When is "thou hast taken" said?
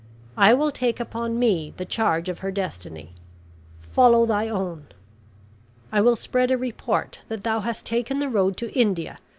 7.43-8.17